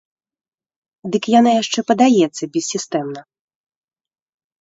Дык 1.15 1.23
яна 1.39 1.51
яшчэ 1.61 1.79
падаецца 1.91 2.43
бессістэмна. 2.55 3.21